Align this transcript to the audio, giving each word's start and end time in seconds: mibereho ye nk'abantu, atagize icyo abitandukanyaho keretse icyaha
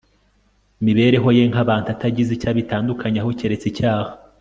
mibereho 0.85 1.27
ye 1.37 1.43
nk'abantu, 1.51 1.87
atagize 1.95 2.29
icyo 2.33 2.47
abitandukanyaho 2.51 3.29
keretse 3.39 3.65
icyaha 3.71 4.11